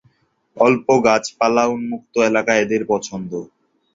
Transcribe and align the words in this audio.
অল্প 0.57 0.87
গাছপালা, 1.05 1.63
উন্মুক্ত 1.67 2.13
এলাকা 2.29 2.53
এদের 2.55 2.81
পছন্দ। 2.87 3.31